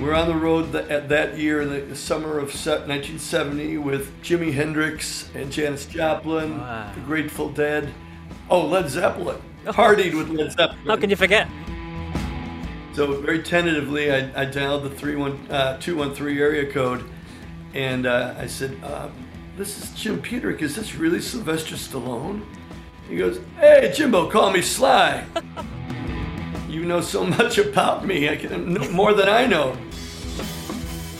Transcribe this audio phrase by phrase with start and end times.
[0.00, 5.30] We're on the road th- that year, in the summer of 1970, with Jimi Hendrix
[5.34, 6.92] and Janis Joplin, wow.
[6.94, 7.94] the Grateful Dead.
[8.50, 9.40] Oh, Led Zeppelin.
[9.64, 10.86] Partied with Led Zeppelin.
[10.86, 11.48] How can you forget?
[12.92, 17.02] So very tentatively, I, I dialed the 31, uh, 213 area code,
[17.72, 19.08] and uh, I said, uh,
[19.56, 20.60] "This is Jim Peterik.
[20.60, 22.44] Is this really Sylvester Stallone?"
[23.08, 25.24] He goes, "Hey, Jimbo, call me Sly."
[26.68, 28.28] you know so much about me.
[28.28, 29.76] I can more than I know.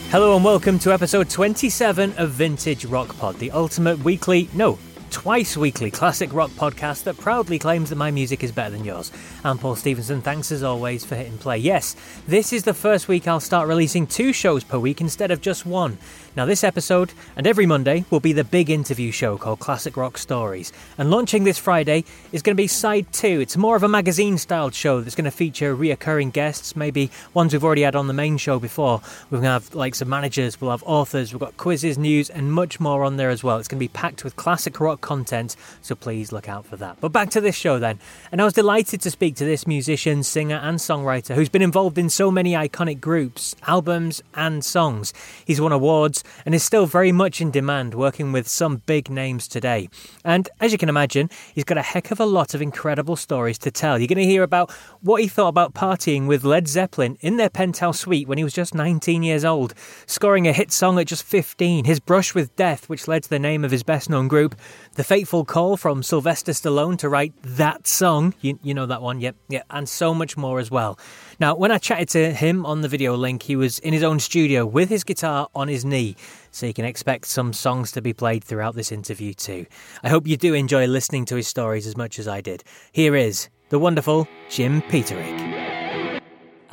[0.09, 4.79] Hello and welcome to episode 27 of Vintage Rock Pod, the ultimate weekly, no,
[5.17, 9.11] twice weekly classic rock podcast that proudly claims that my music is better than yours.
[9.43, 10.21] I'm Paul Stevenson.
[10.21, 11.57] Thanks as always for hitting play.
[11.57, 11.95] Yes,
[12.27, 15.65] this is the first week I'll start releasing two shows per week instead of just
[15.65, 15.97] one.
[16.35, 20.19] Now, this episode and every Monday will be the big interview show called Classic Rock
[20.19, 20.71] Stories.
[20.99, 23.39] And launching this Friday is going to be side two.
[23.41, 27.53] It's more of a magazine styled show that's going to feature reoccurring guests, maybe ones
[27.53, 29.01] we've already had on the main show before.
[29.31, 32.53] We're going to have like some managers, we'll have authors, we've got quizzes, news, and
[32.53, 33.57] much more on there as well.
[33.57, 36.97] It's going to be packed with classic rock content, so please look out for that.
[36.99, 37.97] But back to this show then.
[38.29, 41.97] And I was delighted to speak to this musician, singer, and songwriter who's been involved
[41.97, 45.13] in so many iconic groups, albums, and songs.
[45.45, 49.47] He's won awards and is still very much in demand, working with some big names
[49.47, 49.87] today.
[50.25, 53.57] And as you can imagine, he's got a heck of a lot of incredible stories
[53.59, 53.97] to tell.
[53.97, 57.49] You're going to hear about what he thought about partying with Led Zeppelin in their
[57.49, 59.73] penthouse suite when he was just 19 years old,
[60.05, 63.39] scoring a hit song at just 15, his brush with death, which led to the
[63.39, 64.55] name of his best known group,
[64.97, 68.33] the fateful call from Sylvester Stallone to write that song.
[68.41, 70.97] You, you know that one, yep, yeah, and so much more as well.
[71.39, 74.19] Now, when I chatted to him on the video link, he was in his own
[74.19, 76.15] studio with his guitar on his knee,
[76.49, 79.67] so you can expect some songs to be played throughout this interview too.
[80.01, 82.63] I hope you do enjoy listening to his stories as much as I did.
[82.91, 85.86] Here is the wonderful Jim Peterik.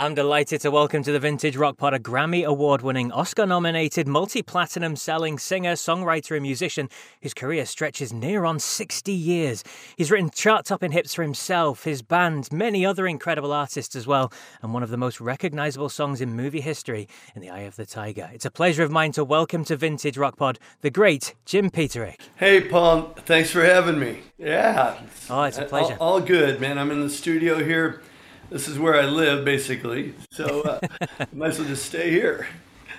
[0.05, 4.07] I'm delighted to welcome to the Vintage Rock Pod a Grammy Award winning, Oscar nominated,
[4.07, 6.91] multi platinum selling singer, songwriter, and musician
[7.23, 9.65] whose career stretches near on 60 years.
[9.97, 14.31] He's written chart topping hits for himself, his band, many other incredible artists as well,
[14.61, 17.87] and one of the most recognizable songs in movie history, In the Eye of the
[17.87, 18.29] Tiger.
[18.35, 22.21] It's a pleasure of mine to welcome to Vintage Rock Pod the great Jim Peterik.
[22.37, 24.21] Hey, Paul, thanks for having me.
[24.37, 25.01] Yeah.
[25.31, 25.97] Oh, it's a uh, pleasure.
[25.99, 26.77] all, all good, man.
[26.77, 28.03] I'm in the studio here
[28.51, 30.15] this is where I live, basically.
[30.31, 30.81] So uh,
[31.33, 32.47] might as well just stay here.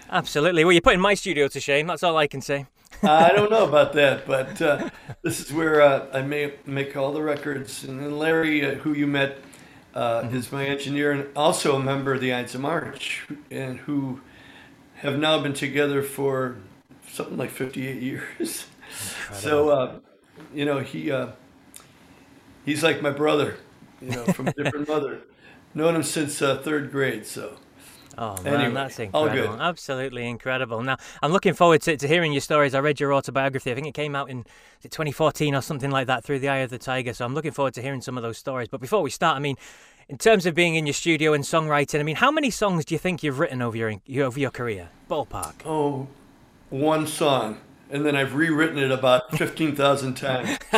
[0.10, 0.64] Absolutely.
[0.64, 1.88] Well, you're putting my studio to shame.
[1.88, 2.68] That's all I can say.
[3.04, 4.90] I don't know about that, but uh,
[5.22, 7.84] this is where uh, I make, make all the records.
[7.84, 9.40] And then Larry, uh, who you met,
[9.94, 10.36] uh, mm-hmm.
[10.36, 14.22] is my engineer and also a member of the Ides of March, and who
[14.96, 16.58] have now been together for
[17.08, 18.68] something like 58 years.
[19.34, 20.00] so, uh,
[20.54, 21.14] you know, he
[22.66, 23.58] he's like my brother,
[24.02, 25.22] you know, from a different mother
[25.76, 27.26] known him since uh, third grade.
[27.26, 27.58] So.
[28.18, 29.62] Oh man, anyway, that's incredible!
[29.62, 30.82] Absolutely incredible.
[30.82, 32.74] Now, I'm looking forward to, to hearing your stories.
[32.74, 33.72] I read your autobiography.
[33.72, 34.46] I think it came out in
[34.84, 37.14] 2014 or something like that, through the Eye of the Tiger.
[37.14, 38.70] So I'm looking forward to hearing some of those stories.
[38.70, 39.58] But before we start, I mean,
[40.08, 42.96] in terms of being in your studio and songwriting, I mean, how many songs do
[42.96, 43.94] you think you've written over your
[44.26, 44.90] over your career?
[45.10, 45.56] Ballpark.
[45.66, 46.08] Oh,
[46.70, 47.60] one song
[47.96, 50.60] and then I've rewritten it about 15,000 times.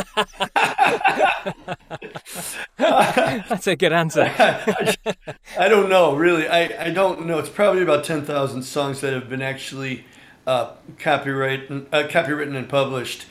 [2.78, 4.32] That's a good answer.
[4.38, 4.96] I,
[5.60, 6.48] I, don't know, really.
[6.48, 7.40] I, I don't know.
[7.40, 10.06] It's probably about 10,000 songs that have been actually
[10.46, 13.26] uh, copyright, uh, copywritten and published,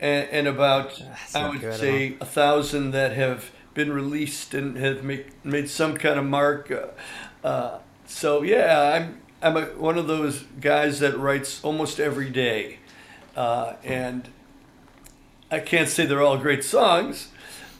[0.00, 1.00] and, and about,
[1.32, 6.18] I would say, a thousand that have been released and have make, made some kind
[6.18, 6.72] of mark.
[6.72, 6.88] Uh,
[7.46, 12.80] uh so, yeah, I'm, I'm a, one of those guys that writes almost every day.
[13.38, 14.28] Uh, and
[15.48, 17.28] I can't say they're all great songs,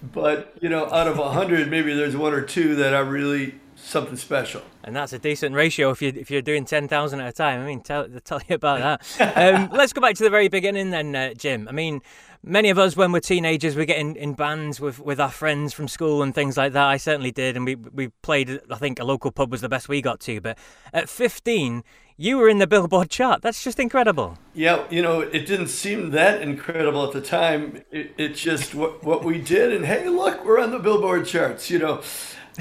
[0.01, 3.57] but you know, out of a hundred, maybe there's one or two that are really
[3.75, 4.63] something special.
[4.85, 7.61] And that's a decent ratio if you if you're doing ten thousand at a time.
[7.61, 9.37] I mean, tell tell you about that.
[9.37, 11.67] um, let's go back to the very beginning then, uh, Jim.
[11.67, 12.03] I mean,
[12.45, 15.75] many of us when we're teenagers we get in, in bands with, with our friends
[15.75, 16.87] from school and things like that.
[16.87, 18.61] I certainly did, and we we played.
[18.71, 20.41] I think a local pub was the best we got to.
[20.41, 20.57] But
[20.93, 21.83] at fifteen,
[22.21, 23.41] you were in the Billboard chart.
[23.43, 24.37] That's just incredible.
[24.53, 27.83] Yeah, you know, it didn't seem that incredible at the time.
[27.93, 29.73] It, it's just what, what we did.
[29.73, 32.03] And hey, look, we're on the Billboard charts, you know.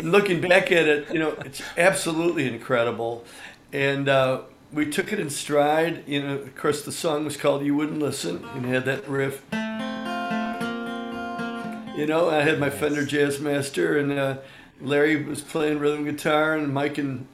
[0.01, 3.25] looking back at it, you know, it's absolutely incredible.
[3.74, 6.03] And uh, we took it in stride.
[6.07, 9.44] You know, of course, the song was called "You Wouldn't Listen," and had that riff.
[11.98, 14.38] You know, I had my Fender Jazzmaster, and uh,
[14.80, 17.27] Larry was playing rhythm guitar, and Mike and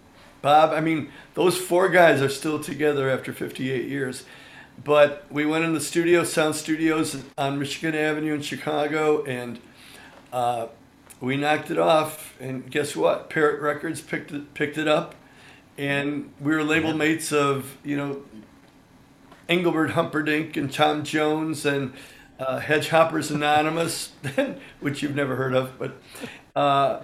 [0.43, 0.71] Bob.
[0.71, 4.25] I mean, those four guys are still together after 58 years.
[4.83, 9.59] But we went in the studio, Sound Studios on Michigan Avenue in Chicago, and
[10.33, 10.67] uh,
[11.21, 12.35] we knocked it off.
[12.41, 13.29] And guess what?
[13.29, 15.15] Parrot Records picked it, picked it up,
[15.77, 18.23] and we were label mates of you know
[19.47, 21.93] Engelbert Humperdinck and Tom Jones and
[22.39, 24.11] uh, Hedgehoppers Anonymous,
[24.81, 25.95] which you've never heard of, but
[26.55, 27.01] uh,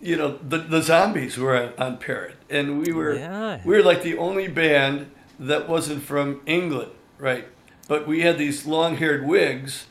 [0.00, 3.60] you know the the Zombies were on Parrot, and we were yeah.
[3.64, 7.46] we were like the only band that wasn't from England, right?
[7.88, 9.86] But we had these long-haired wigs,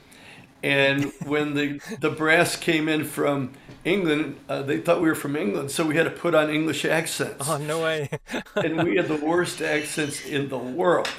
[0.61, 3.53] and when the the brass came in from
[3.83, 6.85] England, uh, they thought we were from England, so we had to put on English
[6.85, 7.47] accents.
[7.49, 8.09] Oh no way!
[8.55, 11.09] and we had the worst accents in the world.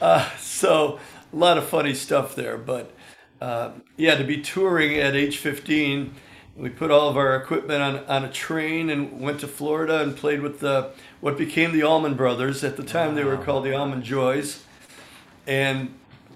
[0.00, 0.98] Uh, so
[1.32, 2.90] a lot of funny stuff there, but
[3.40, 6.14] uh, yeah, to be touring at age 15,
[6.56, 10.16] we put all of our equipment on, on a train and went to Florida and
[10.16, 10.90] played with the
[11.20, 12.62] what became the Allman Brothers.
[12.62, 13.14] At the time, wow.
[13.14, 14.64] they were called the Allman Joys,
[15.46, 15.94] and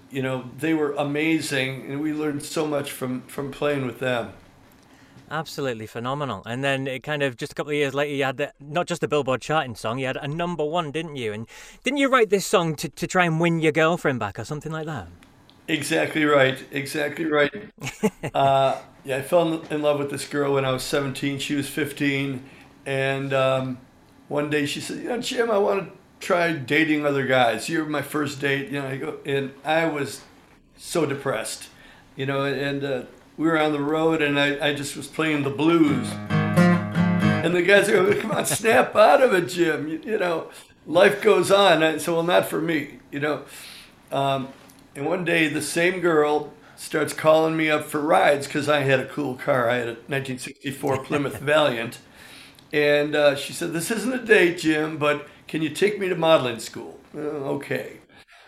[0.09, 4.33] you know they were amazing, and we learned so much from from playing with them.
[5.29, 6.41] Absolutely phenomenal.
[6.45, 8.87] And then it kind of just a couple of years later, you had the, not
[8.87, 11.33] just a Billboard charting song, you had a number one, didn't you?
[11.33, 11.47] And
[11.83, 14.71] didn't you write this song to, to try and win your girlfriend back or something
[14.71, 15.09] like that?
[15.67, 16.63] Exactly right.
[16.71, 17.51] Exactly right.
[18.33, 21.39] uh, yeah, I fell in love with this girl when I was 17.
[21.39, 22.43] She was 15.
[22.85, 23.77] And um,
[24.27, 27.67] one day she said, You know, Jim, I want to try dating other guys.
[27.69, 28.69] You're my first date.
[28.69, 30.21] You know, I go, and I was
[30.77, 31.69] so depressed,
[32.15, 33.03] you know, and uh,
[33.35, 36.07] we were on the road and I, I just was playing the blues.
[36.29, 39.87] And the guys are go, come on, snap out of it, Jim.
[39.87, 40.49] You, you know,
[40.85, 41.83] life goes on.
[41.83, 43.43] I said, well, not for me, you know.
[44.11, 44.49] Um,
[44.97, 48.99] and one day the same girl starts calling me up for rides because I had
[48.99, 49.69] a cool car.
[49.69, 51.99] I had a 1964 Plymouth Valiant.
[52.73, 56.15] And uh, she said, this isn't a date, Jim, but can you take me to
[56.15, 56.99] modeling school?
[57.15, 57.97] Uh, okay.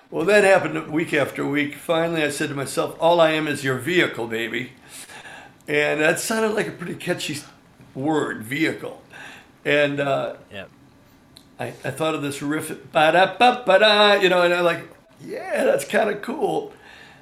[0.09, 1.75] Well, that happened week after week.
[1.75, 4.71] Finally, I said to myself, all I am is your vehicle, baby.
[5.67, 7.37] And that sounded like a pretty catchy
[7.93, 9.03] word, vehicle.
[9.63, 10.65] And uh, yeah.
[11.59, 14.65] I, I thought of this riff, ba da ba ba da, you know, and I'm
[14.65, 14.87] like,
[15.21, 16.73] yeah, that's kind of cool.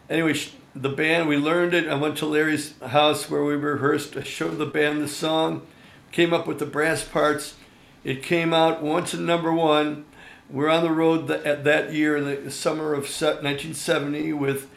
[0.10, 0.36] Anyway,
[0.76, 1.88] the band, we learned it.
[1.88, 4.16] I went to Larry's house where we rehearsed.
[4.16, 5.66] I showed the band the song,
[6.12, 7.56] came up with the brass parts.
[8.04, 10.06] It came out once in number one.
[10.50, 14.70] We're on the road that, that year, in the summer of 1970, with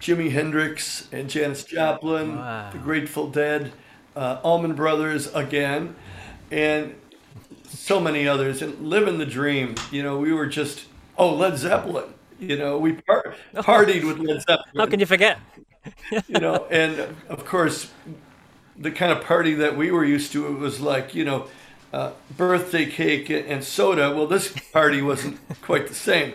[0.00, 2.70] Jimi Hendrix and Janis Joplin, wow.
[2.70, 3.72] the Grateful Dead,
[4.16, 5.94] uh, Allman Brothers again,
[6.50, 6.96] and
[7.64, 8.60] so many others.
[8.60, 12.92] And living the dream, you know, we were just oh Led Zeppelin, you know, we
[12.92, 14.76] par- partied with Led Zeppelin.
[14.76, 15.38] How can you forget?
[16.28, 16.98] you know, and
[17.28, 17.92] of course,
[18.76, 21.48] the kind of party that we were used to, it was like you know.
[21.92, 24.12] Uh, birthday cake and soda.
[24.12, 26.34] Well, this party wasn't quite the same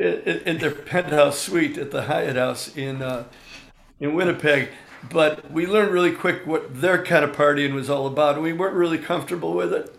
[0.00, 3.24] in, their penthouse suite at the Hyatt House in uh,
[4.00, 4.70] in Winnipeg.
[5.10, 8.52] But we learned really quick what their kind of partying was all about, and we
[8.52, 9.94] weren't really comfortable with it.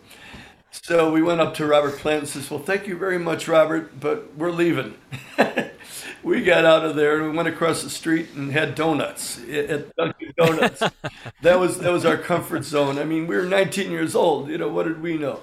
[0.72, 4.00] So we went up to Robert Plant and says, "Well, thank you very much, Robert,
[4.00, 4.96] but we're leaving."
[6.24, 9.94] we got out of there and we went across the street and had donuts at
[9.98, 10.80] Dunkin' Donuts.
[11.42, 12.98] that was that was our comfort zone.
[12.98, 14.50] I mean, we were 19 years old.
[14.50, 15.42] You know, what did we know?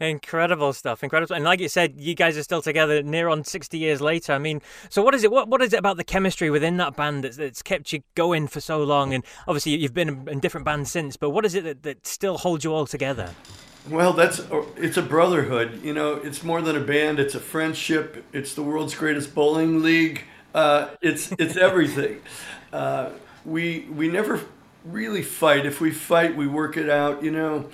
[0.00, 1.34] Incredible stuff, incredible.
[1.34, 4.32] And like you said, you guys are still together near on 60 years later.
[4.32, 5.30] I mean, so what is it?
[5.30, 8.46] What what is it about the chemistry within that band that's, that's kept you going
[8.46, 9.12] for so long?
[9.12, 12.38] And obviously, you've been in different bands since, but what is it that, that still
[12.38, 13.34] holds you all together?
[13.88, 14.40] Well, that's
[14.76, 15.80] it's a brotherhood.
[15.82, 17.18] You know, it's more than a band.
[17.18, 18.24] It's a friendship.
[18.32, 20.22] It's the world's greatest bowling league.
[20.54, 22.20] Uh, it's it's everything.
[22.72, 23.10] uh,
[23.44, 24.40] we we never
[24.84, 25.64] really fight.
[25.66, 27.22] If we fight, we work it out.
[27.24, 27.68] You know,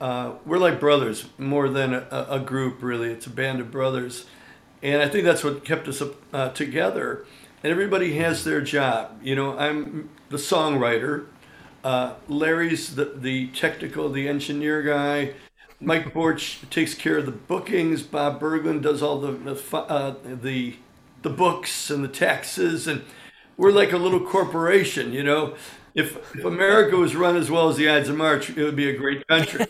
[0.00, 3.10] uh, we're like brothers more than a, a, group, really.
[3.10, 4.26] It's a band of brothers.
[4.82, 6.00] And I think that's what kept us
[6.32, 7.26] uh, together.
[7.64, 9.18] And everybody has their job.
[9.22, 11.26] You know, I'm the songwriter.
[11.82, 15.32] Uh, Larry's the, the technical, the engineer guy.
[15.80, 18.02] Mike Borch takes care of the bookings.
[18.02, 20.76] Bob Bergland does all the the, uh, the
[21.22, 23.04] the books and the taxes, and
[23.56, 25.54] we're like a little corporation, you know
[25.98, 28.88] if, if America was run as well as the Ides of March, it would be
[28.88, 29.66] a great country.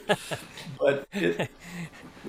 [0.79, 1.51] but it,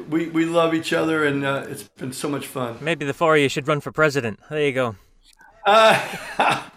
[0.10, 2.78] we we love each other, and uh, it's been so much fun.
[2.82, 4.40] Maybe the four of you should run for president.
[4.50, 4.96] There you go.
[5.66, 6.18] Uh,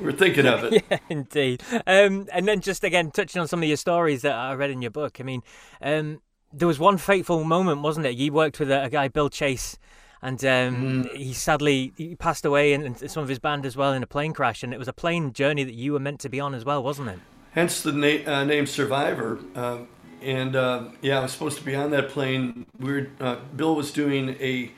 [0.00, 0.84] we're thinking of it.
[0.90, 1.62] yeah, indeed.
[1.86, 4.80] Um, and then just again touching on some of your stories that I read in
[4.80, 5.20] your book.
[5.20, 5.42] I mean,
[5.82, 8.16] um, there was one fateful moment, wasn't it?
[8.16, 9.78] You worked with a, a guy, Bill Chase,
[10.20, 11.16] and um, mm.
[11.16, 14.06] he sadly he passed away, and, and, some of his band as well in a
[14.06, 14.62] plane crash.
[14.62, 16.82] And it was a plane journey that you were meant to be on as well,
[16.82, 17.18] wasn't it?
[17.52, 19.38] Hence the na- uh, name Survivor.
[19.54, 19.78] Uh,
[20.22, 22.66] and uh, yeah, I was supposed to be on that plane.
[22.78, 24.70] We were, uh, Bill was doing a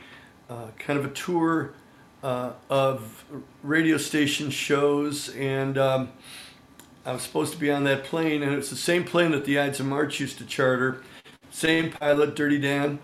[0.48, 1.74] uh, kind of a tour
[2.22, 3.24] uh, of
[3.62, 6.12] radio station shows, and um,
[7.04, 9.58] I was supposed to be on that plane, and it's the same plane that the
[9.58, 11.02] Ides of March used to charter,
[11.54, 12.98] same pilot, Dirty Dan,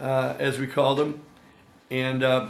[0.00, 1.20] uh, as we called him,
[1.90, 2.48] and uh,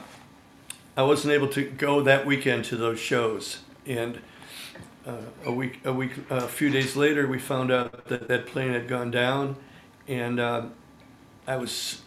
[0.96, 4.20] I wasn't able to go that weekend to those shows, and.
[5.04, 8.72] Uh, a week, a week, a few days later, we found out that that plane
[8.72, 9.56] had gone down,
[10.06, 10.66] and uh,
[11.44, 12.02] I was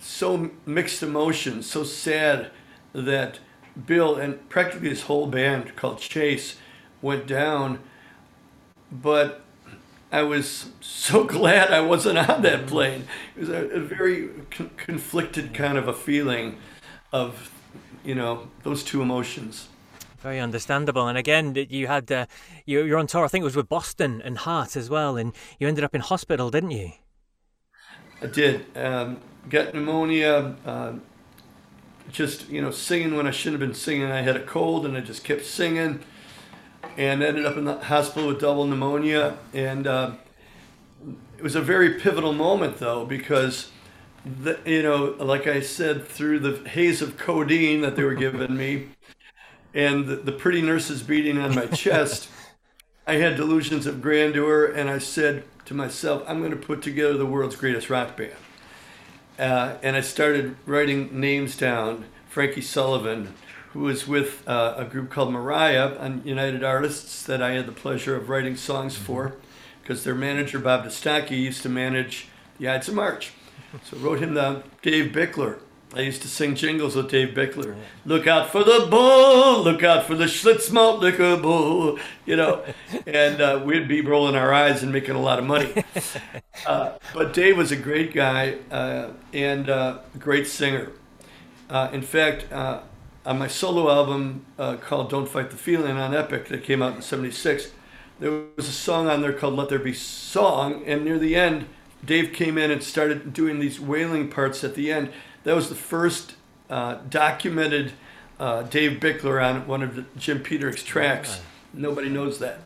[0.00, 2.50] so mixed emotions, so sad
[2.92, 3.38] that
[3.86, 6.56] Bill and practically his whole band called Chase
[7.00, 7.78] went down.
[8.90, 9.44] But
[10.12, 13.04] I was so glad I wasn't on that plane.
[13.36, 16.58] It was a, a very con- conflicted kind of a feeling
[17.12, 17.52] of,
[18.04, 19.68] you know, those two emotions.
[20.18, 21.08] Very understandable.
[21.08, 22.26] And again, you had uh,
[22.66, 23.24] you, you're on tour.
[23.24, 26.02] I think it was with Boston and Heart as well, and you ended up in
[26.02, 26.92] hospital, didn't you?
[28.20, 28.66] I did.
[28.76, 30.56] Um, got pneumonia.
[30.66, 30.92] Uh,
[32.12, 34.10] just you know singing when I shouldn't have been singing.
[34.10, 36.00] I had a cold and I just kept singing,
[36.96, 39.38] and ended up in the hospital with double pneumonia.
[39.52, 40.12] And uh,
[41.36, 43.70] it was a very pivotal moment though because.
[44.22, 48.54] The, you know, like I said, through the haze of codeine that they were giving
[48.54, 48.88] me,
[49.72, 52.28] and the, the pretty nurses beating on my chest,
[53.06, 57.16] I had delusions of grandeur, and I said to myself, "I'm going to put together
[57.16, 58.34] the world's greatest rock band."
[59.38, 62.04] Uh, and I started writing names down.
[62.28, 63.34] Frankie Sullivan,
[63.72, 67.72] who was with uh, a group called Mariah on United Artists that I had the
[67.72, 69.04] pleasure of writing songs mm-hmm.
[69.04, 69.34] for,
[69.82, 73.32] because their manager Bob Destocki used to manage the Ides of March.
[73.84, 75.60] So I wrote him the Dave Bickler,
[75.92, 77.74] I used to sing jingles with Dave Bickler.
[78.04, 82.64] Look out for the bull, look out for the Schlitz malt liquor bull, you know.
[83.06, 85.84] And uh, we'd be rolling our eyes and making a lot of money.
[86.66, 90.92] Uh, but Dave was a great guy uh, and a uh, great singer.
[91.70, 92.82] Uh, in fact, uh,
[93.26, 94.44] on my solo album
[94.80, 97.70] called Don't Fight the Feeling on Epic that came out in 76,
[98.18, 100.82] there was a song on there called Let There Be Song.
[100.86, 101.66] And near the end,
[102.04, 105.10] Dave came in and started doing these wailing parts at the end
[105.44, 106.34] that was the first
[106.68, 107.92] uh, documented
[108.38, 111.40] uh, Dave Bickler on one of the Jim Peterik tracks.
[111.72, 112.60] Nobody knows that.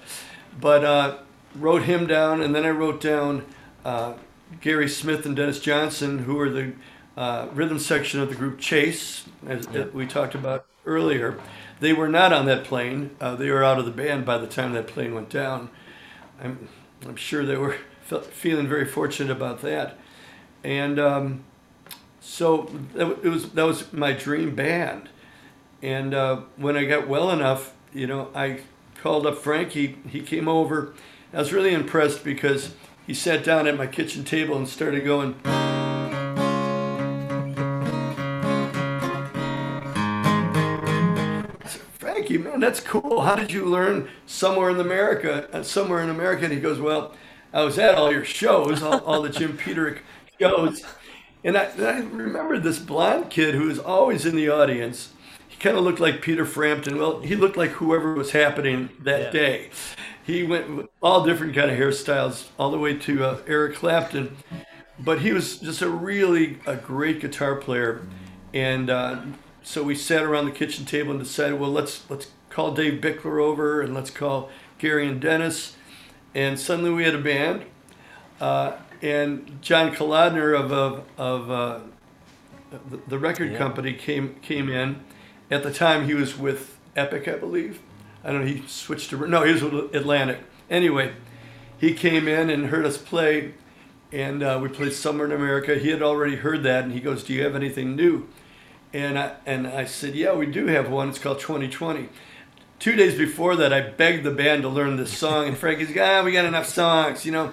[0.60, 1.18] But uh,
[1.54, 3.44] wrote him down, and then I wrote down
[3.84, 4.14] uh,
[4.60, 6.72] Gary Smith and Dennis Johnson, who were the
[7.16, 9.92] uh, rhythm section of the group Chase, as yep.
[9.92, 11.38] we talked about earlier.
[11.80, 13.16] They were not on that plane.
[13.20, 15.70] Uh, they were out of the band by the time that plane went down.
[16.40, 16.68] I'm,
[17.06, 19.98] I'm sure they were feeling very fortunate about that.
[20.62, 21.44] And um,
[22.20, 25.10] so it was that was my dream band,
[25.82, 28.60] and uh, when I got well enough, you know, I
[29.02, 29.98] called up Frankie.
[30.08, 30.94] He came over.
[31.34, 32.74] I was really impressed because
[33.06, 35.34] he sat down at my kitchen table and started going.
[42.64, 43.22] That's cool.
[43.22, 45.48] How did you learn somewhere in America?
[45.52, 47.14] Uh, somewhere in America, and he goes, well,
[47.52, 50.00] I was at all your shows, all, all the Jim Peterik
[50.40, 50.84] shows
[51.44, 55.12] and I, and I remember this blonde kid who was always in the audience.
[55.46, 56.98] He kind of looked like Peter Frampton.
[56.98, 59.30] Well, he looked like whoever was happening that yeah.
[59.30, 59.70] day.
[60.24, 64.38] He went with all different kind of hairstyles, all the way to uh, Eric Clapton.
[64.98, 68.06] But he was just a really a great guitar player,
[68.54, 69.22] and uh,
[69.62, 73.42] so we sat around the kitchen table and decided, well, let's let's call Dave Bickler
[73.42, 75.74] over and let's call Gary and Dennis,
[76.34, 77.64] and suddenly we had a band.
[78.40, 81.80] Uh, and John Kalodner of of, of uh,
[83.08, 83.58] the record yeah.
[83.58, 85.00] company came came in.
[85.50, 87.80] At the time, he was with Epic, I believe.
[88.22, 88.46] I don't know.
[88.46, 90.38] He switched to no, he was with Atlantic.
[90.70, 91.12] Anyway,
[91.76, 93.54] he came in and heard us play,
[94.12, 95.74] and uh, we played somewhere in America.
[95.74, 98.28] He had already heard that, and he goes, "Do you have anything new?"
[98.92, 101.08] And I and I said, "Yeah, we do have one.
[101.08, 102.08] It's called 2020."
[102.78, 106.22] Two days before that, I begged the band to learn this song, and Frankie's, "Ah,
[106.22, 107.52] we got enough songs, you know."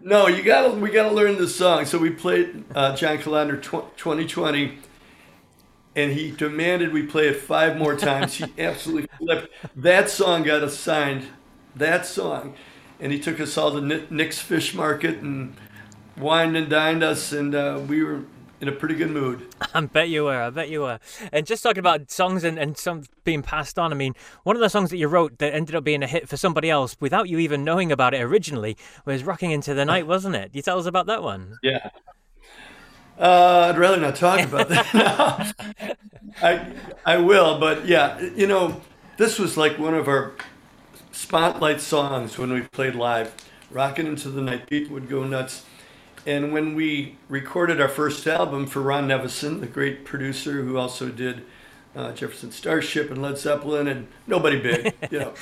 [0.00, 1.84] No, you gotta we gotta learn this song.
[1.84, 4.78] So we played uh, John Kalodner tw- 2020,
[5.94, 8.34] and he demanded we play it five more times.
[8.34, 9.48] he absolutely flipped.
[9.76, 11.26] That song got us signed.
[11.76, 12.54] That song,
[12.98, 15.54] and he took us all to Nick's Fish Market and
[16.16, 18.22] wined and dined us, and uh, we were
[18.60, 19.46] in a pretty good mood.
[19.74, 20.42] I bet you were.
[20.42, 20.98] I bet you were.
[21.32, 24.14] And just talking about songs and, and some being passed on, I mean,
[24.44, 26.70] one of the songs that you wrote that ended up being a hit for somebody
[26.70, 30.50] else without you even knowing about it originally was Rocking Into the Night, wasn't it?
[30.52, 31.58] You tell us about that one.
[31.62, 31.90] Yeah.
[33.18, 35.96] Uh, I'd rather not talk about that.
[36.42, 36.72] I
[37.04, 38.80] I will, but yeah, you know,
[39.18, 40.32] this was like one of our
[41.12, 43.34] spotlight songs when we played live.
[43.70, 45.64] Rocking into the night, people would go nuts.
[46.26, 51.08] And when we recorded our first album for Ron Nevison, the great producer who also
[51.08, 51.44] did
[51.96, 55.34] uh, Jefferson Starship and Led Zeppelin and nobody big, you know,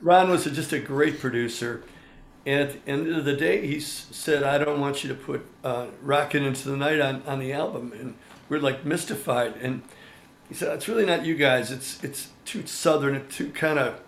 [0.00, 1.84] Ron was just a great producer.
[2.44, 5.46] And at the end of the day, he said, I don't want you to put
[5.62, 7.92] uh, Rockin' Into the Night on, on the album.
[7.92, 8.14] And
[8.48, 9.54] we're like mystified.
[9.60, 9.82] And
[10.48, 11.70] he said, It's really not you guys.
[11.70, 14.00] It's, it's too southern, it's too kind of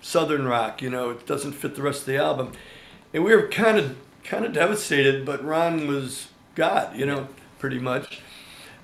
[0.00, 2.52] southern rock, you know, it doesn't fit the rest of the album.
[3.14, 7.78] And we were kind of kind of devastated, but Ron was God, you know, pretty
[7.78, 8.20] much.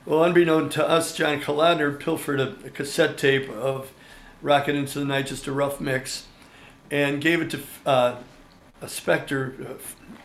[0.05, 3.93] Well, unbeknown to us, John Kalodner pilfered a, a cassette tape of
[4.41, 6.27] Rockin' Into the Night, just a rough mix,
[6.91, 8.17] and gave it to uh,
[8.81, 9.75] a Spector, uh,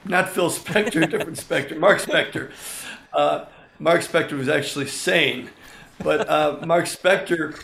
[0.05, 2.51] not Phil Spector, different Spector, Mark Spector.
[3.11, 3.45] Uh,
[3.79, 5.49] Mark Spector was actually sane,
[5.99, 7.61] but uh, Mark Spector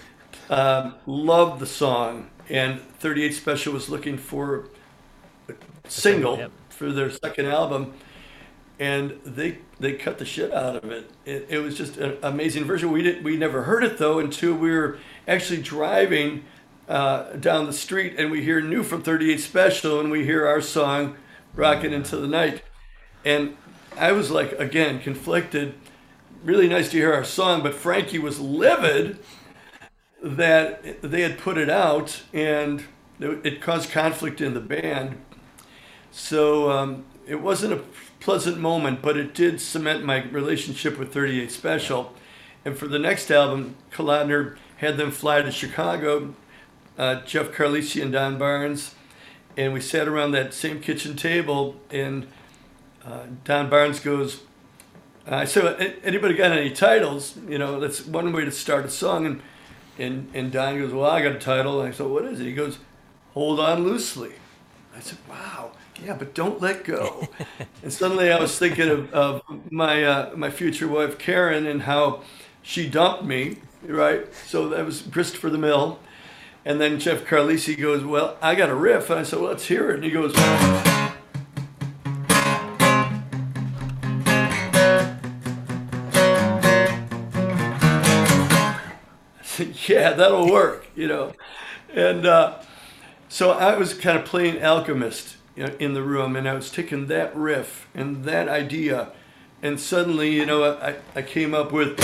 [0.50, 4.66] um, loved the song, and 38 Special was looking for
[5.48, 5.54] a
[5.88, 6.52] single yep.
[6.80, 7.94] For their second album,
[8.80, 11.12] and they they cut the shit out of it.
[11.26, 12.90] It, it was just an amazing version.
[12.92, 16.46] We didn't we never heard it though until we were actually driving
[16.88, 20.62] uh, down the street and we hear new from 38 Special and we hear our
[20.62, 21.18] song
[21.54, 22.64] "Rocking Into the Night,"
[23.26, 23.58] and
[23.98, 25.74] I was like again conflicted.
[26.46, 29.20] Really nice to hear our song, but Frankie was livid
[30.24, 32.86] that they had put it out and
[33.20, 35.18] it caused conflict in the band.
[36.12, 37.84] So um, it wasn't a
[38.20, 42.14] pleasant moment, but it did cement my relationship with 38 Special.
[42.66, 46.36] And for the next album, Kalodner had them fly to Chicago,
[46.98, 48.96] uh, Jeff Carlisi and Don Barnes,
[49.56, 52.28] and we sat around that same kitchen table, and
[53.06, 54.42] uh, Don Barnes goes,
[55.32, 57.38] I said, anybody got any titles?
[57.48, 59.26] You know, that's one way to start a song.
[59.26, 59.42] And,
[59.98, 61.82] and, and Don goes, well, I got a title.
[61.82, 62.46] And I said, what is it?
[62.46, 62.80] He goes,
[63.34, 64.34] Hold On Loosely.
[64.96, 65.72] I said, wow
[66.04, 67.28] yeah, but don't let go.
[67.84, 72.24] and suddenly I was thinking of, of my uh, my future wife Karen and how
[72.62, 74.28] she dumped me, right?
[74.48, 76.00] So that was Christopher the Mill.
[76.66, 79.10] And then Jeff Carlisi goes, Well, I got a riff.
[79.10, 79.96] And I said, Well, let's hear it.
[79.96, 80.34] And he goes,
[89.90, 91.34] Yeah, that'll work, you know.
[91.94, 92.60] And uh,
[93.30, 97.34] so I was kind of playing alchemist in the room and I was taking that
[97.36, 99.12] riff and that idea
[99.62, 102.00] and suddenly, you know, I, I came up with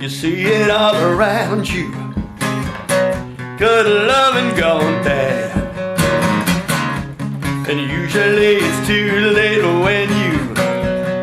[0.00, 1.90] You see it all around you.
[3.56, 5.50] Good love and gone bad.
[7.66, 10.38] And usually it's too late when you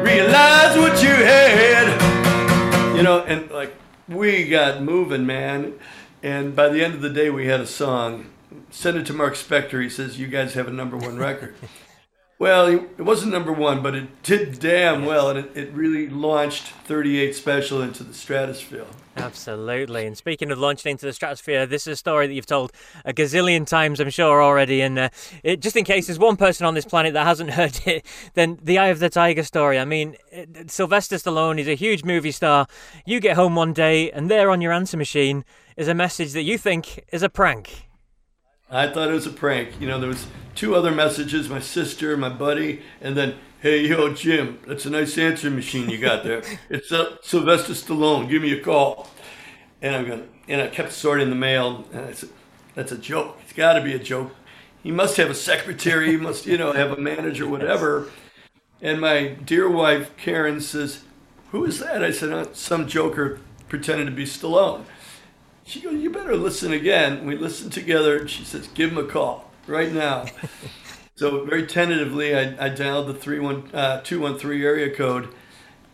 [0.01, 2.95] realize what you had.
[2.97, 3.75] You know, and like
[4.07, 5.75] we got moving, man.
[6.23, 8.25] And by the end of the day, we had a song
[8.69, 9.81] sent it to Mark Spector.
[9.81, 11.55] He says, "You guys have a number one record."
[12.39, 16.67] well, it wasn't number one, but it did damn well, and it, it really launched
[16.85, 18.85] 38 Special into the stratosphere.
[19.17, 20.05] Absolutely.
[20.05, 22.71] And speaking of launching into the stratosphere, this is a story that you've told
[23.03, 24.81] a gazillion times, I'm sure, already.
[24.81, 25.09] And uh,
[25.43, 28.57] it, just in case there's one person on this planet that hasn't heard it, then
[28.61, 29.77] the Eye of the Tiger story.
[29.77, 32.67] I mean, it, Sylvester Stallone is a huge movie star.
[33.05, 35.43] You get home one day, and there on your answer machine
[35.75, 37.88] is a message that you think is a prank.
[38.71, 39.79] I thought it was a prank.
[39.79, 44.13] You know, there was two other messages, my sister, my buddy, and then, hey, yo,
[44.13, 46.43] Jim, that's a nice answering machine you got there.
[46.69, 48.29] it's uh, Sylvester Stallone.
[48.29, 49.09] Give me a call.
[49.81, 52.29] And I'm going, and I kept sorting the mail, and I said,
[52.75, 53.39] that's a joke.
[53.43, 54.35] It's got to be a joke.
[54.83, 56.11] He must have a secretary.
[56.11, 58.09] He must, you know, have a manager, whatever.
[58.81, 61.03] And my dear wife, Karen, says,
[61.51, 62.03] who is that?
[62.03, 64.85] I said, oh, some joker pretending to be Stallone.
[65.69, 67.27] She goes, You better listen again.
[67.27, 70.25] We listened together, and she says, Give him a call right now.
[71.15, 75.29] so, very tentatively, I, I dialed the 31, uh, 213 area code,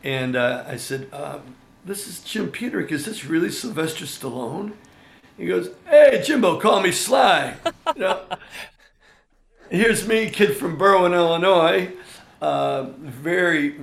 [0.01, 2.89] and uh, I said, um, This is Jim Peterik.
[2.89, 4.71] Is this really Sylvester Stallone?
[5.35, 7.57] He goes, Hey, Jimbo, call me Sly.
[7.95, 8.21] you know,
[9.69, 11.91] here's me, kid from Berwyn, Illinois,
[12.41, 13.75] uh, very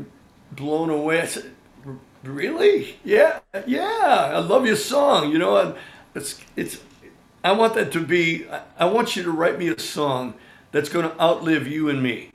[0.53, 1.21] blown away.
[1.21, 1.51] I said,
[2.23, 2.97] Really?
[3.05, 4.33] Yeah, yeah.
[4.35, 5.33] I love your song.
[5.33, 5.77] You know,
[6.15, 6.79] it's it's.
[7.45, 8.47] I want that to be.
[8.79, 10.35] I want you to write me a song
[10.71, 12.31] that's going to outlive you and me.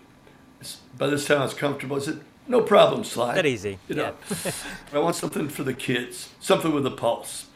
[0.97, 1.97] By this time, I was comfortable.
[1.97, 3.35] I said, no problem, Sly.
[3.35, 3.79] That easy.
[3.87, 4.51] You know, yeah.
[4.93, 7.47] I want something for the kids, something with a pulse.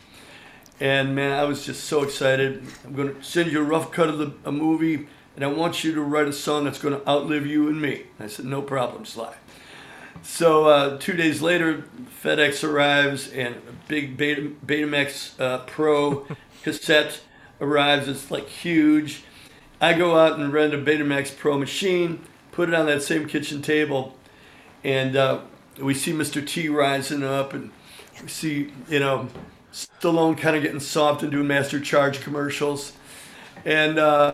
[0.79, 2.63] And man, I was just so excited.
[2.83, 5.83] I'm going to send you a rough cut of the, a movie, and I want
[5.83, 8.03] you to write a song that's going to outlive you and me.
[8.19, 9.35] I said, no problem, Sly.
[10.23, 11.85] So uh, two days later,
[12.23, 16.27] FedEx arrives, and a big Beta, Betamax uh, Pro
[16.63, 17.21] cassette
[17.59, 18.07] arrives.
[18.07, 19.23] It's like huge.
[19.79, 23.61] I go out and rent a Betamax Pro machine, put it on that same kitchen
[23.61, 24.15] table,
[24.83, 25.41] and uh,
[25.79, 26.45] we see Mr.
[26.45, 27.71] T rising up, and
[28.21, 29.27] we see you know
[29.73, 32.93] Stallone kind of getting soft and doing Master Charge commercials,
[33.65, 34.33] and, uh,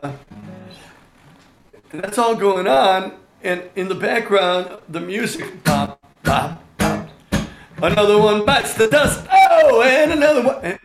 [1.92, 3.14] and that's all going on.
[3.44, 7.10] And in the background, the music, bop, bop, bop.
[7.78, 9.26] Another one bites the dust.
[9.32, 10.60] Oh, and another one.
[10.64, 10.80] And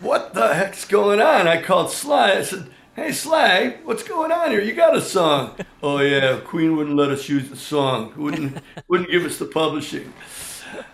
[0.00, 1.46] what the heck's going on?
[1.46, 2.38] I called Sly.
[2.38, 4.60] I said, Hey Sly, what's going on here?
[4.60, 5.56] You got a song?
[5.82, 8.12] oh yeah, Queen wouldn't let us use the song.
[8.16, 8.56] Wouldn't
[8.88, 10.12] wouldn't give us the publishing.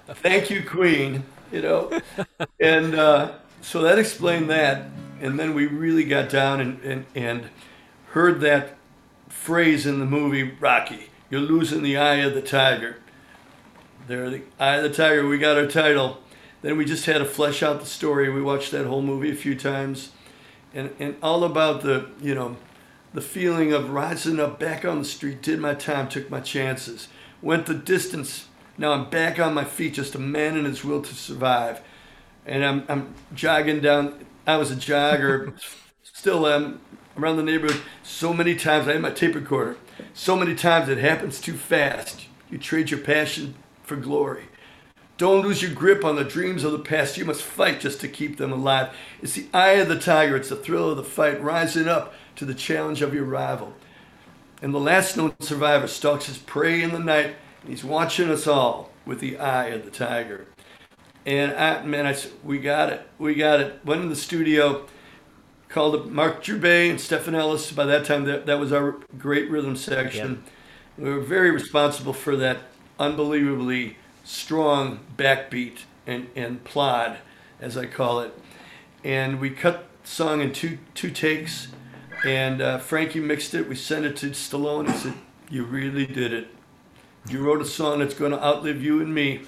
[0.09, 1.25] Thank you, Queen.
[1.53, 2.01] You know,
[2.59, 4.87] and uh, so that explained that.
[5.21, 7.51] And then we really got down and, and, and
[8.13, 8.77] heard that
[9.41, 11.09] phrase in the movie Rocky.
[11.31, 12.97] You're losing the eye of the tiger.
[14.07, 15.27] There, the eye of the tiger.
[15.27, 16.19] We got our title.
[16.61, 18.29] Then we just had to flesh out the story.
[18.29, 20.11] We watched that whole movie a few times
[20.75, 22.57] and, and all about the, you know,
[23.15, 27.09] the feeling of rising up back on the street, did my time, took my chances,
[27.41, 28.47] went the distance.
[28.77, 31.81] Now I'm back on my feet, just a man in his will to survive.
[32.45, 34.27] And I'm, I'm jogging down.
[34.47, 35.59] I was a jogger,
[36.03, 36.81] still am,
[37.17, 38.89] around the neighborhood so many times.
[38.89, 39.77] I had my tape recorder.
[40.15, 42.27] So many times it happens too fast.
[42.51, 44.45] You trade your passion for glory.
[45.19, 47.19] Don't lose your grip on the dreams of the past.
[47.19, 48.95] You must fight just to keep them alive.
[49.21, 52.47] It's the eye of the tiger, it's the thrill of the fight, rising up to
[52.47, 53.75] the challenge of your rival.
[54.63, 58.47] And the last known survivor stalks his prey in the night, and he's watching us
[58.47, 60.47] all with the eye of the tiger.
[61.27, 63.07] And I, man, I said, we got it.
[63.19, 63.81] We got it.
[63.85, 64.87] Went in the studio,
[65.71, 67.73] called Mark Droubay and Stephan Ellis.
[67.73, 70.43] By that time, that, that was our great rhythm section.
[70.99, 71.07] Yep.
[71.07, 72.59] We were very responsible for that
[72.99, 77.19] unbelievably strong backbeat and, and plod,
[77.61, 78.37] as I call it.
[79.05, 81.69] And we cut the song in two, two takes,
[82.25, 83.69] and uh, Frankie mixed it.
[83.69, 84.91] We sent it to Stallone.
[84.91, 85.15] He said,
[85.49, 86.49] You really did it.
[87.29, 89.43] You wrote a song that's going to outlive you and me.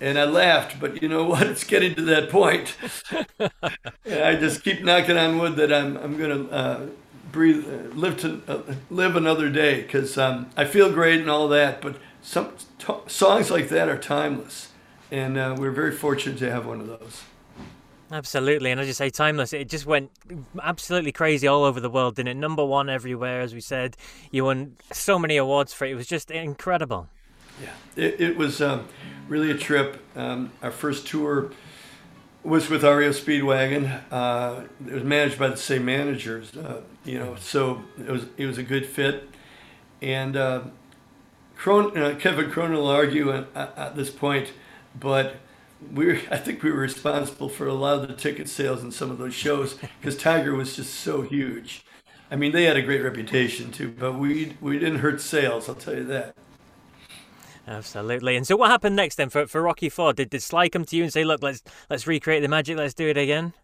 [0.00, 1.46] And I laughed, but you know what?
[1.54, 2.76] It's getting to that point.
[3.40, 6.86] I just keep knocking on wood that I'm, I'm going to uh,
[7.32, 11.48] breathe, uh, live to uh, live another day because um, I feel great and all
[11.48, 14.68] that, but some t- songs like that are timeless,
[15.10, 17.22] and uh, we're very fortunate to have one of those.
[18.12, 19.52] Absolutely, and as you say, timeless.
[19.52, 20.10] It just went
[20.62, 22.34] absolutely crazy all over the world, didn't it?
[22.36, 23.96] Number one everywhere, as we said.
[24.30, 25.90] You won so many awards for it.
[25.90, 27.08] It was just incredible.
[27.60, 28.88] Yeah, it, it was um,
[29.28, 30.02] really a trip.
[30.16, 31.50] Um, our first tour
[32.42, 34.02] was with REO Speedwagon.
[34.10, 38.46] Uh, it was managed by the same managers, uh, you know, so it was it
[38.46, 39.28] was a good fit,
[40.02, 40.62] and uh,
[41.56, 44.52] Cron- uh, Kevin Cronin will argue at, at, this point,
[44.98, 45.36] but
[45.92, 49.10] we I think we were responsible for a lot of the ticket sales in some
[49.10, 51.84] of those shows because Tiger was just so huge.
[52.30, 55.68] I mean, they had a great reputation too, but we we didn't hurt sales.
[55.68, 56.36] I'll tell you that.
[57.66, 58.36] Absolutely.
[58.36, 60.12] And so, what happened next then for, for Rocky Four?
[60.12, 62.76] Did, did Sly come to you and say, "Look, let's let's recreate the magic.
[62.76, 63.54] Let's do it again"?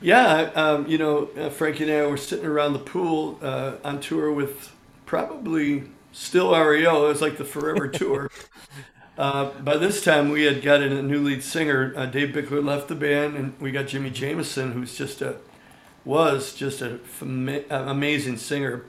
[0.00, 4.00] Yeah, um, you know, uh, Frankie and I were sitting around the pool uh, on
[4.00, 7.04] tour with probably still REO.
[7.04, 8.30] It was like the forever tour.
[9.18, 11.92] Uh, by this time, we had gotten a new lead singer.
[11.94, 15.36] Uh, Dave Bickler left the band, and we got Jimmy Jamison, who's just a
[16.02, 16.98] was just a
[17.68, 18.86] amazing singer.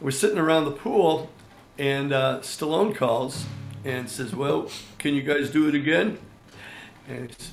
[0.00, 1.28] We're sitting around the pool,
[1.76, 3.46] and uh, Stallone calls
[3.84, 6.18] and says, "Well, can you guys do it again?"
[7.08, 7.52] And it's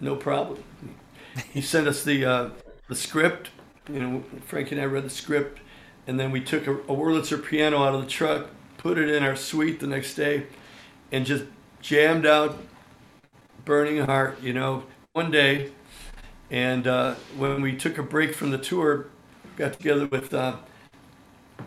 [0.00, 0.62] no problem.
[1.52, 2.50] He sent us the uh,
[2.88, 3.50] the script.
[3.88, 5.60] You know, Frankie and I read the script
[6.10, 9.22] and then we took a, a Wurlitzer piano out of the truck, put it in
[9.22, 10.46] our suite the next day,
[11.12, 11.44] and just
[11.80, 12.58] jammed out
[13.64, 15.70] Burning Heart, you know, one day.
[16.50, 19.06] And uh, when we took a break from the tour,
[19.56, 20.56] got together with, uh,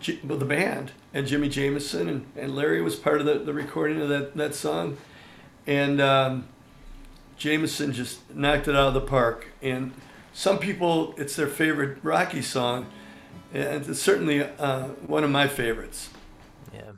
[0.01, 4.09] The band and Jimmy Jamison and, and Larry was part of the, the recording of
[4.09, 4.97] that, that song.
[5.65, 6.47] And um,
[7.37, 9.47] Jamison just knocked it out of the park.
[9.61, 9.93] And
[10.33, 12.87] some people, it's their favorite Rocky song
[13.53, 16.09] and it's certainly uh, one of my favorites.
[16.73, 16.91] Yeah.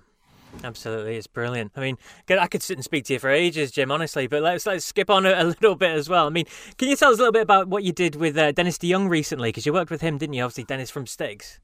[0.64, 1.74] Absolutely, it's brilliant.
[1.76, 1.98] I mean,
[2.30, 3.92] I could sit and speak to you for ages, Jim.
[3.92, 6.28] Honestly, but let's let's skip on a, a little bit as well.
[6.28, 6.46] I mean,
[6.78, 9.10] can you tell us a little bit about what you did with uh, Dennis DeYoung
[9.10, 9.50] recently?
[9.50, 10.44] Because you worked with him, didn't you?
[10.44, 11.60] Obviously, Dennis from Styx.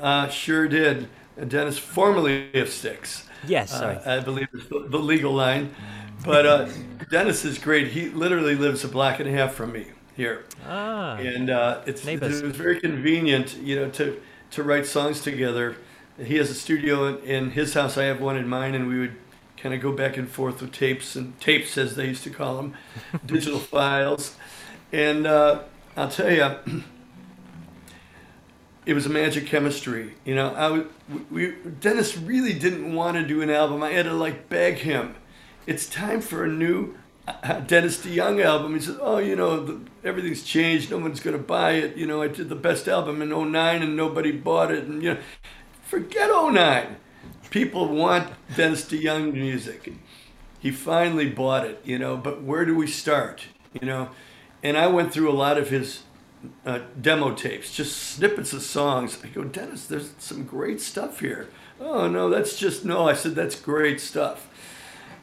[0.00, 1.08] Uh, sure did.
[1.48, 3.26] Dennis, formerly of Styx.
[3.46, 3.96] Yes, sorry.
[3.96, 5.74] Uh, I believe it's the, legal line.
[6.24, 6.68] But uh,
[7.10, 7.88] Dennis is great.
[7.88, 9.86] He literally lives a block and a half from me
[10.16, 10.44] here.
[10.68, 12.40] Ah, and uh, it's neighbors.
[12.40, 15.76] it was very convenient, you know, to to write songs together.
[16.22, 17.96] He has a studio in, in his house.
[17.96, 19.16] I have one in mine, and we would
[19.56, 22.56] kind of go back and forth with tapes and tapes, as they used to call
[22.56, 22.74] them,
[23.26, 24.36] digital files.
[24.92, 25.62] And uh,
[25.96, 26.82] I'll tell you,
[28.90, 30.14] it was a magic chemistry.
[30.24, 30.84] You know, I was,
[31.30, 33.84] we Dennis really didn't want to do an album.
[33.84, 35.14] I had to like beg him.
[35.64, 36.96] It's time for a new
[37.28, 38.74] uh, Dennis DeYoung album.
[38.74, 40.90] He said, "Oh, you know, the, everything's changed.
[40.90, 41.96] No one's going to buy it.
[41.96, 44.82] You know, I did the best album in 09 and nobody bought it.
[44.82, 45.20] And you know,
[45.84, 46.96] forget 09.
[47.50, 49.92] People want Dennis DeYoung music.
[50.58, 51.80] He finally bought it.
[51.84, 53.44] You know, but where do we start?
[53.80, 54.08] You know,
[54.64, 56.02] and I went through a lot of his
[56.64, 59.18] uh, demo tapes, just snippets of songs.
[59.22, 61.48] I go, Dennis, there's some great stuff here.
[61.80, 63.08] Oh no, that's just no.
[63.08, 64.46] I said that's great stuff.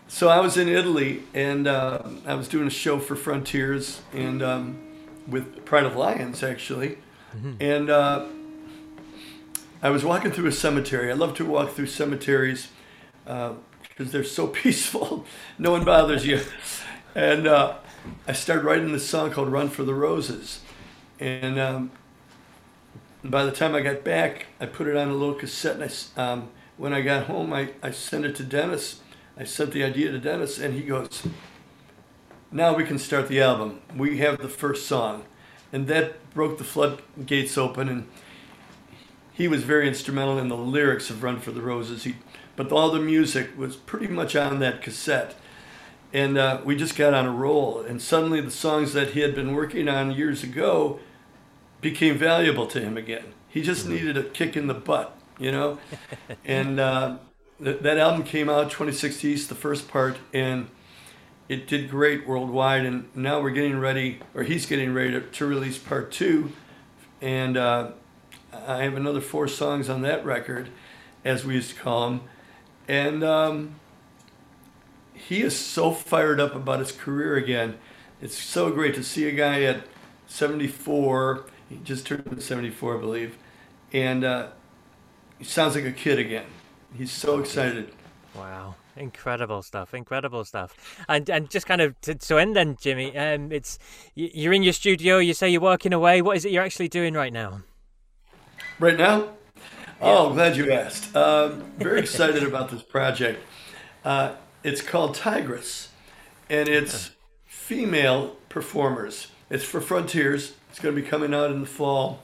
[0.08, 4.42] So I was in Italy and uh, I was doing a show for Frontiers and
[4.42, 4.80] um,
[5.28, 6.98] with Pride of Lions actually,
[7.60, 8.26] and uh,
[9.82, 11.12] I was walking through a cemetery.
[11.12, 12.70] I love to walk through cemeteries
[13.26, 15.26] because they're so peaceful.
[15.60, 16.42] no one bothers you,
[17.14, 17.76] and uh,
[18.28, 20.62] I started writing this song called "Run for the Roses."
[21.20, 21.92] And um,
[23.24, 25.80] by the time I got back, I put it on a little cassette.
[25.80, 29.02] And I um, when I got home, I, I sent it to Dennis.
[29.38, 31.28] I sent the idea to Dennis, and he goes,
[32.52, 33.82] Now we can start the album.
[33.96, 35.26] We have the first song.
[35.74, 37.90] And that broke the floodgates open.
[37.90, 38.08] And
[39.34, 42.04] he was very instrumental in the lyrics of Run for the Roses.
[42.04, 42.16] He,
[42.56, 45.36] but all the music was pretty much on that cassette
[46.14, 47.82] and uh, we just got on a roll.
[47.82, 51.00] And suddenly, the songs that he had been working on years ago
[51.90, 53.34] became valuable to him again.
[53.48, 55.80] He just needed a kick in the butt, you know.
[56.46, 57.18] and uh,
[57.64, 60.68] th- that album came out 26 East, the first part, and
[61.48, 62.86] it did great worldwide.
[62.86, 66.52] And now we're getting ready, or he's getting ready to, to release part two,
[67.22, 67.92] and uh,
[68.54, 70.70] I have another four songs on that record,
[71.24, 72.22] as we used to call them,
[72.88, 73.24] and.
[73.24, 73.76] Um,
[75.18, 77.78] he is so fired up about his career again.
[78.22, 79.82] It's so great to see a guy at
[80.28, 81.46] 74.
[81.70, 83.38] He just turned 74, I believe,
[83.92, 84.48] and uh,
[85.38, 86.46] he sounds like a kid again.
[86.96, 87.92] He's so excited.
[88.36, 88.76] Wow.
[88.98, 90.76] Incredible stuff, incredible stuff,
[91.08, 93.16] and and just kind of to, to end then, Jimmy.
[93.16, 93.78] Um, it's
[94.16, 95.20] you're in your studio.
[95.20, 96.24] You say you're working away.
[96.24, 97.62] What is it you're actually doing right now?
[98.80, 99.30] Right now,
[100.02, 101.16] oh, glad you asked.
[101.16, 103.44] Um, very excited about this project.
[104.04, 105.90] Uh, it's called Tigress,
[106.50, 107.12] and it's
[107.46, 109.28] female performers.
[109.52, 110.54] It's for Frontiers.
[110.78, 112.20] It's going to be coming out in the fall.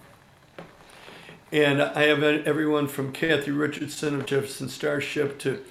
[1.52, 5.63] And I have everyone from Cathy Richardson of Jefferson Starship to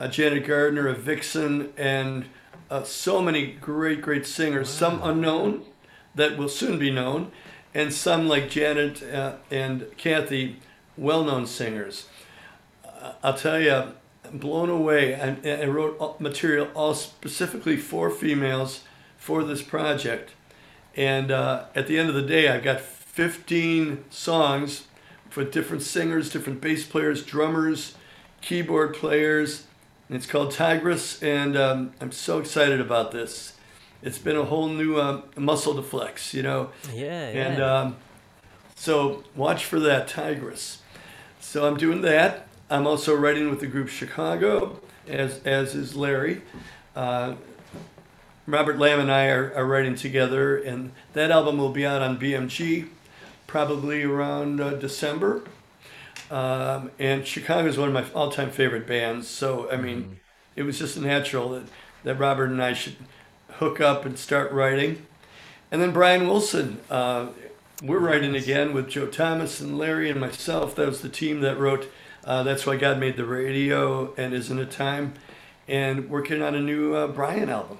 [0.00, 2.24] uh, Janet Gardner of Vixen, and
[2.70, 4.70] uh, so many great, great singers.
[4.70, 5.66] Some unknown
[6.14, 7.30] that will soon be known,
[7.74, 10.60] and some like Janet uh, and Cathy,
[10.96, 12.08] well known singers.
[12.82, 13.92] Uh, I'll tell you,
[14.24, 15.14] I'm blown away.
[15.14, 18.84] I, I wrote material all specifically for females
[19.18, 20.32] for this project.
[20.96, 24.86] And uh, at the end of the day, I've got 15 songs
[25.28, 27.94] for different singers, different bass players, drummers,
[28.40, 29.66] keyboard players.
[30.08, 33.52] And it's called Tigress, and um, I'm so excited about this.
[34.02, 36.70] It's been a whole new uh, muscle to flex, you know.
[36.92, 37.28] Yeah.
[37.28, 37.78] And yeah.
[37.78, 37.96] um,
[38.74, 40.78] so watch for that Tigress.
[41.38, 42.48] So I'm doing that.
[42.68, 46.42] I'm also writing with the group Chicago, as as is Larry.
[46.96, 47.34] Uh,
[48.50, 52.18] Robert Lamb and I are, are writing together, and that album will be out on
[52.18, 52.88] BMG
[53.46, 55.42] probably around uh, December.
[56.30, 60.20] Um, and Chicago is one of my all-time favorite bands, so I mean,
[60.56, 61.64] it was just natural that,
[62.04, 62.96] that Robert and I should
[63.54, 65.06] hook up and start writing.
[65.72, 67.28] And then Brian Wilson, uh,
[67.82, 70.74] we're writing again with Joe Thomas and Larry and myself.
[70.74, 71.90] That was the team that wrote
[72.24, 75.14] uh, That's Why God Made the Radio and Isn't It Time,
[75.66, 77.78] and working on a new uh, Brian album.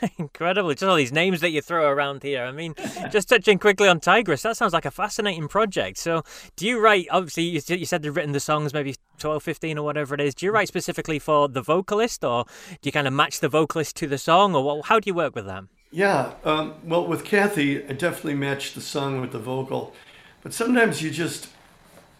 [0.18, 0.70] Incredible.
[0.70, 2.44] Just all these names that you throw around here.
[2.44, 2.74] I mean,
[3.10, 5.98] just touching quickly on Tigress, that sounds like a fascinating project.
[5.98, 6.22] So,
[6.56, 9.84] do you write, obviously, you, you said they've written the songs maybe 12, 15 or
[9.84, 10.34] whatever it is.
[10.34, 12.44] Do you write specifically for the vocalist or
[12.80, 15.14] do you kind of match the vocalist to the song or what, how do you
[15.14, 15.68] work with them?
[15.90, 19.94] Yeah, um, well, with Cathy, I definitely matched the song with the vocal.
[20.42, 21.48] But sometimes you just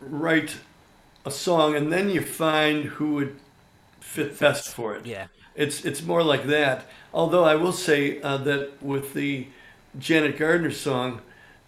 [0.01, 0.57] write
[1.25, 3.37] a song and then you find who would
[4.01, 5.07] fit best for it.
[5.07, 5.27] Yeah.
[5.55, 6.87] It's it's more like that.
[7.13, 9.49] Although I will say uh, that with the
[9.99, 11.21] Janet Gardner song,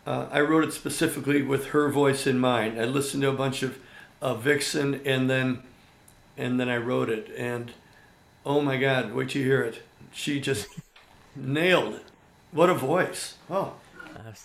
[0.06, 2.80] uh, I wrote it specifically with her voice in mind.
[2.80, 3.78] I listened to a bunch of
[4.22, 5.62] uh, Vixen, and then
[6.36, 7.32] and then I wrote it.
[7.36, 7.72] And
[8.46, 9.82] oh my God, wait till you hear it.
[10.12, 10.68] She just
[11.36, 12.04] nailed it.
[12.52, 13.36] What a voice!
[13.48, 13.74] Oh.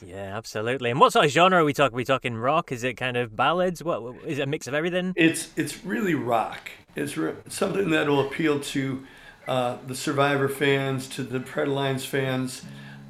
[0.06, 0.90] Yeah, absolutely.
[0.92, 1.96] And what sort of genre are we talking?
[1.96, 2.72] Are we talking rock?
[2.72, 3.84] Is it kind of ballads?
[3.84, 4.44] What is it?
[4.44, 5.14] A mix of everything?
[5.16, 6.70] It's it's really rock.
[6.96, 9.06] It's re- something that will appeal to
[9.48, 12.64] uh, the Survivor fans, to the Pride of Lions fans.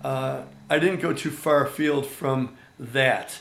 [0.04, 3.40] Uh, I didn't go too far afield from that.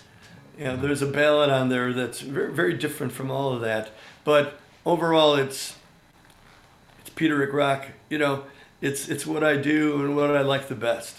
[0.59, 3.90] You know, there's a ballad on there that's very, very different from all of that.
[4.23, 5.77] But overall, it's
[7.01, 7.87] it's Peterik Rock.
[8.09, 8.44] You know,
[8.81, 11.16] it's it's what I do and what I like the best.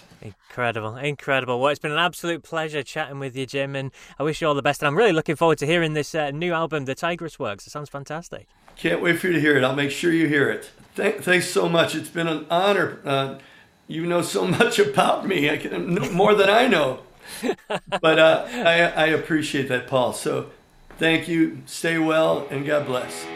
[0.56, 1.60] Incredible, incredible.
[1.60, 4.54] Well, it's been an absolute pleasure chatting with you, Jim, and I wish you all
[4.54, 4.80] the best.
[4.80, 7.66] And I'm really looking forward to hearing this uh, new album, The Tigress Works.
[7.66, 8.48] It sounds fantastic.
[8.74, 9.64] Can't wait for you to hear it.
[9.64, 10.70] I'll make sure you hear it.
[10.96, 11.94] Th- thanks so much.
[11.94, 13.00] It's been an honor.
[13.04, 13.38] Uh,
[13.86, 17.00] you know so much about me, I can, more than I know.
[18.00, 20.14] but uh, I, I appreciate that, Paul.
[20.14, 20.52] So
[20.96, 21.64] thank you.
[21.66, 23.26] Stay well, and God bless.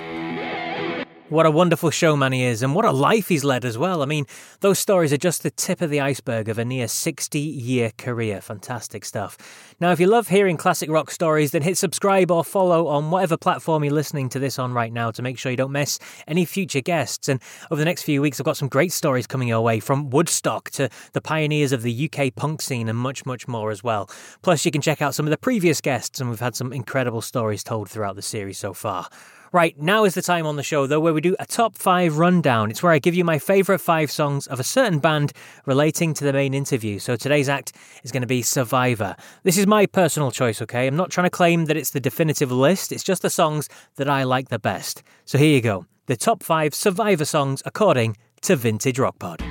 [1.31, 4.03] What a wonderful showman he is, and what a life he's led as well.
[4.03, 4.27] I mean,
[4.63, 8.41] those stories are just the tip of the iceberg of a near 60 year career.
[8.41, 9.39] Fantastic stuff.
[9.79, 13.37] Now, if you love hearing classic rock stories, then hit subscribe or follow on whatever
[13.37, 16.45] platform you're listening to this on right now to make sure you don't miss any
[16.45, 17.29] future guests.
[17.29, 17.41] And
[17.71, 20.73] over the next few weeks, I've got some great stories coming your way from Woodstock
[20.73, 24.11] to the pioneers of the UK punk scene and much, much more as well.
[24.43, 27.21] Plus, you can check out some of the previous guests, and we've had some incredible
[27.21, 29.07] stories told throughout the series so far.
[29.53, 32.19] Right, now is the time on the show, though, where we do a top five
[32.19, 32.71] rundown.
[32.71, 35.33] It's where I give you my favourite five songs of a certain band
[35.67, 37.01] relating to the main interview.
[37.01, 37.73] So today's act
[38.05, 39.17] is going to be Survivor.
[39.43, 40.87] This is my personal choice, okay?
[40.87, 44.09] I'm not trying to claim that it's the definitive list, it's just the songs that
[44.09, 45.03] I like the best.
[45.25, 49.43] So here you go the top five Survivor songs according to Vintage Rock Pod.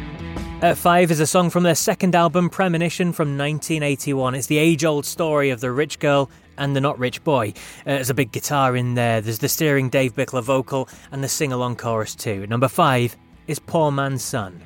[0.62, 4.36] At five is a song from their second album, Premonition, from 1981.
[4.36, 7.54] It's the age old story of the rich girl and the not rich boy.
[7.56, 11.30] Uh, there's a big guitar in there, there's the steering Dave Bickler vocal, and the
[11.30, 12.46] sing along chorus too.
[12.48, 13.16] Number five
[13.48, 14.62] is Poor Man's Son.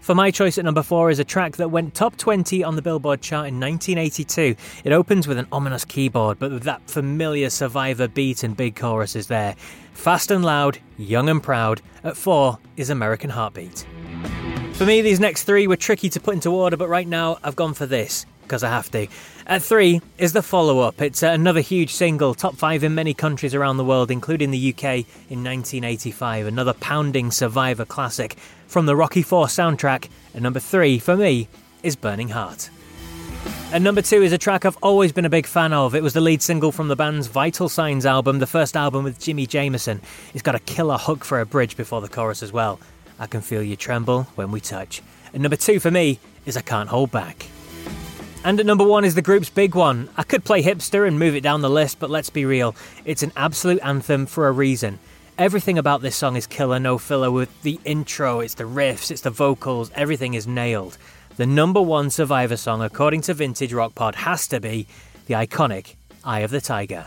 [0.00, 2.82] For my choice at number four is a track that went top 20 on the
[2.82, 4.56] Billboard chart in 1982.
[4.84, 9.26] It opens with an ominous keyboard, but with that familiar Survivor beat and big choruses
[9.26, 9.54] there.
[9.92, 11.82] Fast and loud, young and proud.
[12.04, 13.84] At four is American Heartbeat.
[14.74, 17.54] For me, these next three were tricky to put into order, but right now I've
[17.54, 19.06] gone for this because I have to.
[19.46, 21.00] At three is the follow up.
[21.00, 24.74] It's uh, another huge single, top five in many countries around the world, including the
[24.74, 24.84] UK
[25.30, 26.46] in 1985.
[26.46, 30.08] Another pounding survivor classic from the Rocky IV soundtrack.
[30.34, 31.48] And number three, for me,
[31.82, 32.70] is Burning Heart.
[33.72, 35.94] And number two is a track I've always been a big fan of.
[35.94, 39.18] It was the lead single from the band's Vital Signs album, the first album with
[39.18, 40.00] Jimmy Jamison.
[40.34, 42.78] It's got a killer hook for a bridge before the chorus as well.
[43.22, 45.00] I can feel you tremble when we touch.
[45.32, 47.46] And number two for me is I Can't Hold Back.
[48.44, 50.08] And at number one is the group's big one.
[50.16, 53.22] I could play hipster and move it down the list, but let's be real, it's
[53.22, 54.98] an absolute anthem for a reason.
[55.38, 59.20] Everything about this song is killer, no filler with the intro, it's the riffs, it's
[59.20, 60.98] the vocals, everything is nailed.
[61.36, 64.88] The number one Survivor song, according to Vintage Rock Pod, has to be
[65.26, 67.06] the iconic Eye of the Tiger.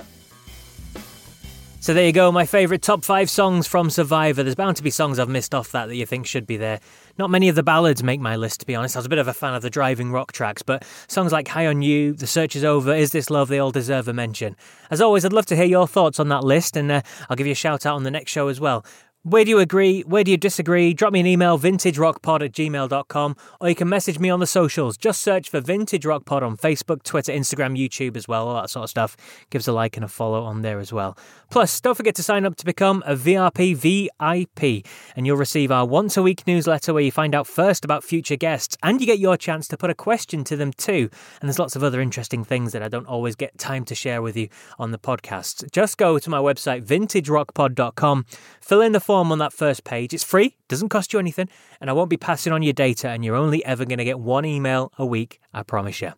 [1.86, 4.41] So there you go, my favourite top five songs from Survivor.
[4.41, 6.80] There's bound to be songs I've missed off that that you think should be there.
[7.19, 8.95] Not many of the ballads make my list, to be honest.
[8.95, 11.48] I was a bit of a fan of the driving rock tracks, but songs like
[11.48, 14.56] High on You, The Search is Over, Is This Love, they all deserve a mention.
[14.89, 17.45] As always, I'd love to hear your thoughts on that list, and uh, I'll give
[17.45, 18.84] you a shout out on the next show as well.
[19.28, 20.02] Where do you agree?
[20.02, 20.94] Where do you disagree?
[20.94, 24.98] Drop me an email, vintagerockpod at gmail.com, or you can message me on the socials.
[24.98, 28.70] Just search for Vintage Rock Pod on Facebook, Twitter, Instagram, YouTube as well, all that
[28.70, 29.18] sort of stuff.
[29.50, 31.18] Give us a like and a follow on there as well.
[31.50, 34.86] Plus, don't forget to sign up to become a VRP VIP,
[35.16, 38.36] and you'll receive our once a week newsletter where you find out first about future
[38.36, 41.10] guests, and you get your chance to put a question to them too.
[41.42, 44.22] And there's lots of other interesting things that I don't always get time to share
[44.22, 45.72] with you on the podcast.
[45.72, 48.28] Just go to my website, vintagerockpod.com,
[48.62, 50.13] fill in the form form on that first page.
[50.13, 51.47] It's free, doesn't cost you anything,
[51.80, 54.19] and I won't be passing on your data, and you're only ever going to get
[54.19, 56.12] one email a week, I promise you.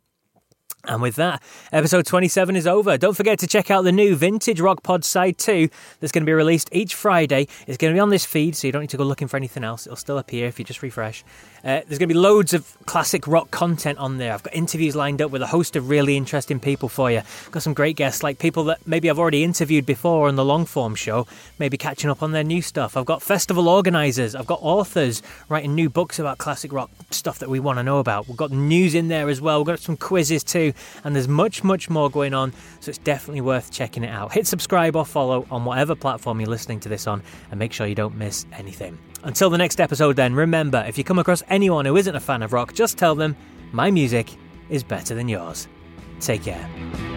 [0.88, 2.98] And with that, episode 27 is over.
[2.98, 5.70] Don't forget to check out the new Vintage Rock Pod Side 2
[6.00, 7.48] that's going to be released each Friday.
[7.68, 9.36] It's going to be on this feed, so you don't need to go looking for
[9.36, 9.86] anything else.
[9.86, 11.26] It'll still appear if you just refresh.
[11.64, 14.34] Uh, there's going to be loads of classic rock content on there.
[14.34, 17.18] I've got interviews lined up with a host of really interesting people for you.
[17.18, 20.46] I've got some great guests, like people that maybe I've already interviewed before on the
[20.46, 21.28] long form show,
[21.60, 22.96] maybe catching up on their new stuff.
[22.96, 27.50] I've got festival organisers, I've got authors writing new books about classic rock stuff that
[27.50, 28.28] we want to know about.
[28.30, 29.60] We've got news in there as well.
[29.60, 33.42] We've got some quizzes too, and there's much, much more going on, so it's definitely
[33.42, 34.34] worth checking it out.
[34.34, 37.22] Hit subscribe or follow on whatever platform you're listening to this on,
[37.52, 38.98] and make sure you don't miss anything.
[39.24, 42.44] Until the next episode, then, remember if you come across anyone who isn't a fan
[42.44, 43.36] of rock, just tell them
[43.72, 44.30] my music
[44.70, 45.68] is better than yours.
[46.20, 47.17] Take care.